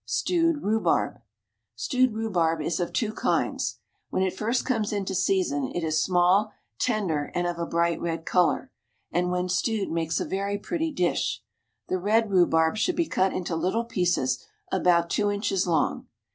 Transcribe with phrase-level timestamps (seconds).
[0.03, 1.21] STEWED RHUBARB.
[1.75, 3.77] Stewed rhubarb is of two kinds.
[4.09, 8.25] When it first comes into season it is small, tender, and of a bright red
[8.25, 8.71] colour,
[9.11, 11.43] and when stewed makes a very pretty dish.
[11.87, 16.07] The red rhubarb should be cut into little pieces about two inches long.